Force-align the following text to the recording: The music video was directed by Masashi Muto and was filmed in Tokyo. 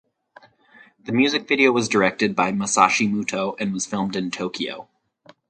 The 1.05 1.11
music 1.11 1.47
video 1.47 1.71
was 1.71 1.87
directed 1.87 2.35
by 2.35 2.51
Masashi 2.51 3.07
Muto 3.07 3.55
and 3.59 3.71
was 3.71 3.85
filmed 3.85 4.15
in 4.15 4.31
Tokyo. 4.31 4.87